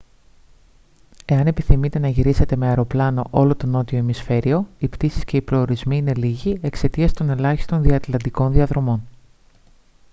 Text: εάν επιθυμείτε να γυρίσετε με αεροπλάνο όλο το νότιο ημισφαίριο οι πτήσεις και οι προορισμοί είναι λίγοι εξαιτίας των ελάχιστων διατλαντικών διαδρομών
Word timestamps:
εάν 1.25 1.47
επιθυμείτε 1.47 1.99
να 1.99 2.07
γυρίσετε 2.07 2.55
με 2.55 2.67
αεροπλάνο 2.67 3.27
όλο 3.31 3.55
το 3.55 3.67
νότιο 3.67 3.97
ημισφαίριο 3.97 4.67
οι 4.79 4.87
πτήσεις 4.87 5.23
και 5.23 5.37
οι 5.37 5.41
προορισμοί 5.41 5.97
είναι 5.97 6.13
λίγοι 6.13 6.57
εξαιτίας 6.61 7.13
των 7.13 7.29
ελάχιστων 7.29 7.81
διατλαντικών 7.81 8.51
διαδρομών 8.51 9.07